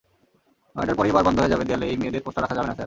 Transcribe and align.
নয়টার 0.75 0.97
পরই 0.99 1.13
বার 1.15 1.25
বন্ধ 1.27 1.37
হয়ে 1.41 1.53
যাবে 1.53 1.65
দেয়ালে 1.67 1.85
এই 1.91 1.97
মেয়েদের 2.01 2.23
পোস্টার 2.25 2.41
রাখা 2.43 2.55
যাবে 2.57 2.67
না 2.67 2.73
স্যার! 2.73 2.79